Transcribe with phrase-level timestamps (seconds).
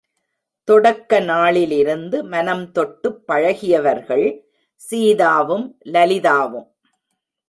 [0.63, 4.39] தொடக்க நாளிலிருந்து மனம்தொட்டுப் பழகியவர்கள்
[4.75, 6.67] சீதாவும் லலிதாவும்.